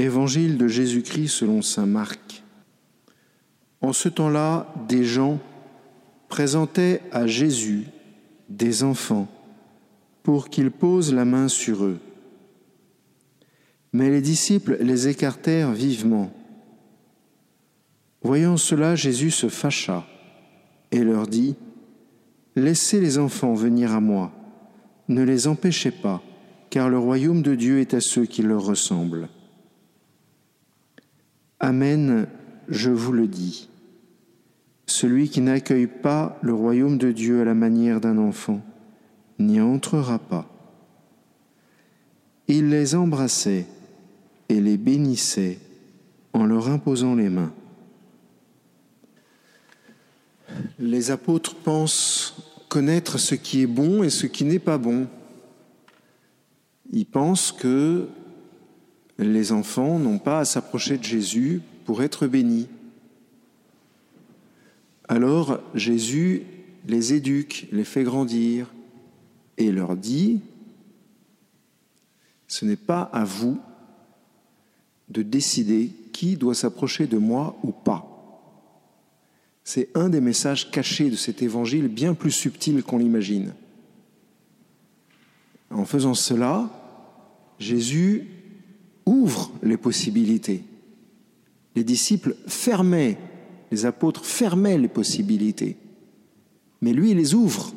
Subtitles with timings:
[0.00, 2.42] Évangile de Jésus-Christ selon Saint Marc.
[3.82, 5.38] En ce temps-là, des gens
[6.30, 7.84] présentaient à Jésus
[8.48, 9.28] des enfants
[10.22, 11.98] pour qu'il pose la main sur eux.
[13.92, 16.32] Mais les disciples les écartèrent vivement.
[18.22, 20.06] Voyant cela, Jésus se fâcha
[20.92, 21.56] et leur dit,
[22.56, 24.32] Laissez les enfants venir à moi,
[25.08, 26.22] ne les empêchez pas,
[26.70, 29.28] car le royaume de Dieu est à ceux qui leur ressemblent.
[31.60, 32.26] Amen,
[32.68, 33.68] je vous le dis.
[34.86, 38.62] Celui qui n'accueille pas le royaume de Dieu à la manière d'un enfant
[39.38, 40.48] n'y entrera pas.
[42.48, 43.66] Il les embrassait
[44.48, 45.58] et les bénissait
[46.32, 47.52] en leur imposant les mains.
[50.78, 52.36] Les apôtres pensent
[52.68, 55.06] connaître ce qui est bon et ce qui n'est pas bon.
[56.90, 58.08] Ils pensent que
[59.20, 62.68] les enfants n'ont pas à s'approcher de Jésus pour être bénis.
[65.08, 66.42] Alors Jésus
[66.86, 68.72] les éduque, les fait grandir
[69.58, 70.40] et leur dit,
[72.48, 73.60] ce n'est pas à vous
[75.10, 78.06] de décider qui doit s'approcher de moi ou pas.
[79.64, 83.52] C'est un des messages cachés de cet évangile bien plus subtil qu'on l'imagine.
[85.70, 86.68] En faisant cela,
[87.58, 88.26] Jésus
[89.10, 90.62] ouvre les possibilités.
[91.74, 93.18] Les disciples fermaient,
[93.70, 95.76] les apôtres fermaient les possibilités.
[96.80, 97.72] Mais lui, il les ouvre.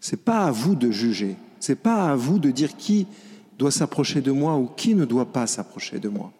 [0.00, 1.36] C'est pas à vous de juger.
[1.60, 3.06] C'est pas à vous de dire qui
[3.58, 6.32] doit s'approcher de moi ou qui ne doit pas s'approcher de moi.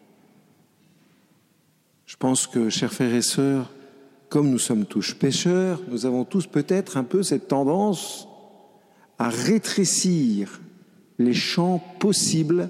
[2.07, 3.71] Je pense que, chers frères et sœurs,
[4.29, 8.29] comme nous sommes tous pécheurs, nous avons tous peut-être un peu cette tendance
[9.19, 10.61] à rétrécir
[11.19, 12.69] les champs possibles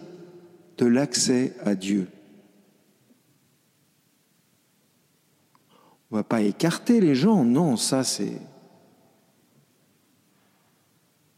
[0.78, 2.08] de l'accès à Dieu.
[6.10, 8.38] On ne va pas écarter les gens, non, ça c'est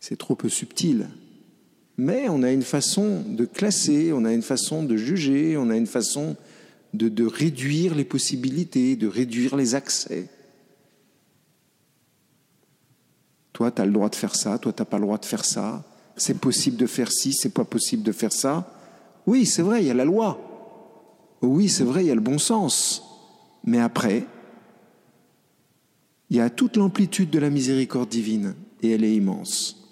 [0.00, 1.08] c'est trop peu subtil.
[1.96, 5.76] Mais on a une façon de classer, on a une façon de juger, on a
[5.76, 6.36] une façon
[6.94, 10.28] de, de réduire les possibilités, de réduire les accès.
[13.52, 15.24] Toi, tu as le droit de faire ça, toi, tu n'as pas le droit de
[15.24, 15.82] faire ça.
[16.16, 18.70] C'est possible de faire ci, c'est pas possible de faire ça.
[19.26, 20.40] Oui, c'est vrai, il y a la loi.
[21.42, 23.02] Oui, c'est vrai, il y a le bon sens.
[23.64, 24.26] Mais après,
[26.30, 29.82] il y a toute l'amplitude de la miséricorde divine, et elle est immense.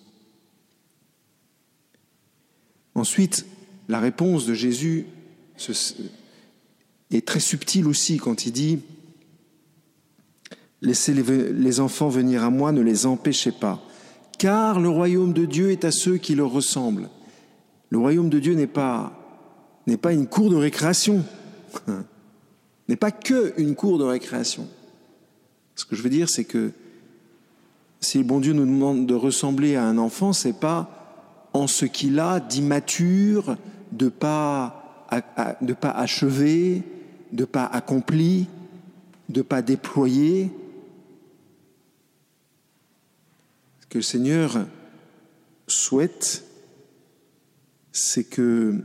[2.95, 3.47] Ensuite,
[3.89, 5.07] la réponse de Jésus
[7.11, 8.81] est très subtile aussi quand il dit
[10.81, 13.83] Laissez les enfants venir à moi, ne les empêchez pas,
[14.39, 17.09] car le royaume de Dieu est à ceux qui leur ressemblent.
[17.89, 19.24] Le royaume de Dieu n'est pas
[19.87, 21.25] n'est pas une cour de récréation,
[22.89, 24.67] n'est pas que une cour de récréation.
[25.75, 26.73] Ce que je veux dire, c'est que
[28.01, 31.87] si le bon Dieu nous demande de ressembler à un enfant, c'est pas en ce
[31.87, 33.57] qu'il a d'immature,
[33.93, 35.09] de pas,
[35.63, 36.83] de pas achevé,
[37.33, 38.49] de pas accompli,
[39.29, 40.51] de pas déployé.
[43.81, 44.67] Ce que le Seigneur
[45.67, 46.45] souhaite,
[47.93, 48.83] c'est que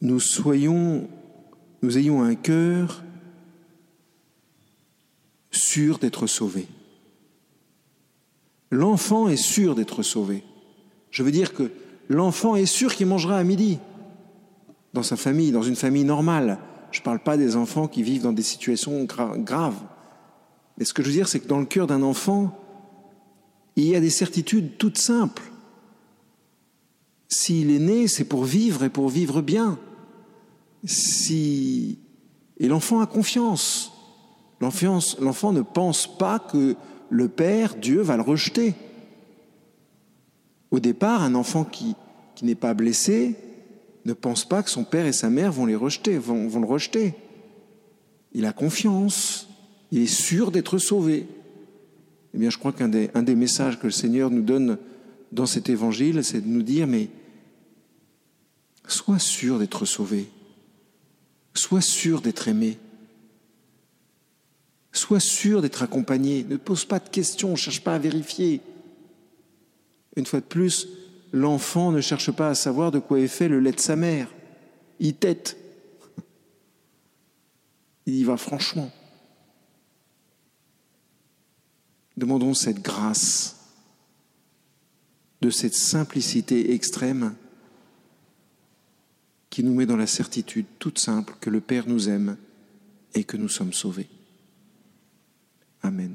[0.00, 1.08] nous soyons,
[1.82, 3.02] nous ayons un cœur
[5.50, 6.66] sûr d'être sauvé.
[8.70, 10.44] L'enfant est sûr d'être sauvé.
[11.10, 11.70] Je veux dire que
[12.08, 13.78] l'enfant est sûr qu'il mangera à midi
[14.94, 16.58] dans sa famille, dans une famille normale.
[16.92, 19.80] Je ne parle pas des enfants qui vivent dans des situations graves.
[20.78, 22.56] Mais ce que je veux dire, c'est que dans le cœur d'un enfant,
[23.76, 25.42] il y a des certitudes toutes simples.
[27.28, 29.78] S'il est né, c'est pour vivre et pour vivre bien
[30.84, 31.98] si
[32.60, 33.92] et l'enfant a confiance.
[34.60, 36.76] L'enfant ne pense pas que
[37.08, 38.74] le Père, Dieu, va le rejeter.
[40.70, 41.96] Au départ, un enfant qui,
[42.42, 43.36] n'est pas blessé
[44.06, 47.14] ne pense pas que son père et sa mère vont, le rejeter.
[48.32, 49.46] Il a confiance,
[49.90, 51.26] il est sûr d'être sauvé.
[52.32, 54.78] Eh bien, je crois qu'un un des messages que le Seigneur nous donne
[55.32, 57.08] dans cet évangile, c'est de nous dire, mais
[58.86, 60.28] sois sûr d'être sauvé.
[61.70, 62.78] Sois sûr d'être aimé.
[64.90, 66.42] Sois sûr d'être accompagné.
[66.42, 68.60] Ne pose pas de questions, ne cherche pas à vérifier.
[70.16, 70.88] Une fois de plus,
[71.32, 74.26] l'enfant ne cherche pas à savoir de quoi est fait le lait de sa mère.
[74.98, 75.58] Il tête.
[78.04, 78.90] Il y va franchement.
[82.16, 83.60] Demandons cette grâce,
[85.40, 87.36] de cette simplicité extrême
[89.60, 92.38] qui nous met dans la certitude toute simple que le Père nous aime
[93.12, 94.08] et que nous sommes sauvés.
[95.82, 96.14] Amen.